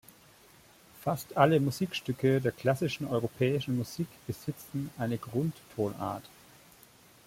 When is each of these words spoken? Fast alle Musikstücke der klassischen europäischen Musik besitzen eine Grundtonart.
Fast 1.03 1.37
alle 1.37 1.59
Musikstücke 1.59 2.41
der 2.41 2.51
klassischen 2.53 3.05
europäischen 3.05 3.77
Musik 3.77 4.07
besitzen 4.25 4.89
eine 4.97 5.19
Grundtonart. 5.19 6.23